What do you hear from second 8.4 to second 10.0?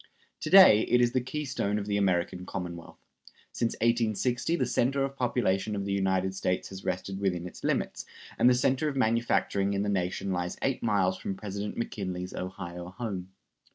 the center of manufacturing in the